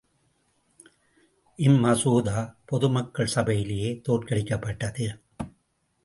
[1.59, 5.05] இம்மசோதா பொதுமக்கள் சபையிலே தோற்கடிக்கப்பட்டது.